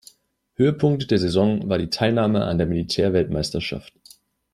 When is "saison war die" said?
1.19-1.91